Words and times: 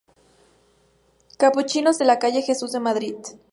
Capuchinos 1.37 1.99
de 1.99 2.05
la 2.05 2.17
Calle 2.17 2.41
Jesús 2.41 2.71
de 2.71 2.79
Madrid. 2.79 3.17